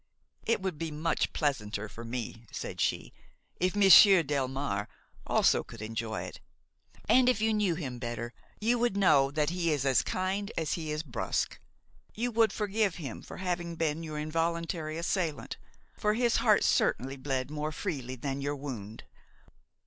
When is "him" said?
7.75-7.99, 12.95-13.21